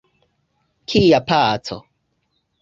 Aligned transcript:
Kia 0.87 1.19
paco? 1.27 1.77